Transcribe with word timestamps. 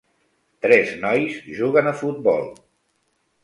Tres 0.65 0.93
nois 1.03 1.37
juguen 1.59 1.93
a 1.93 1.95
futbol. 2.03 2.51